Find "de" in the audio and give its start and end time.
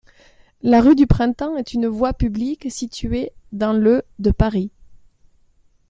4.17-4.31